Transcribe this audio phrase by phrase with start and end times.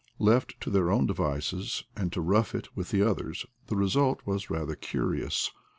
[0.17, 4.49] Left to their own devices, and to rough it with the others, the result was
[4.49, 5.51] rather curious.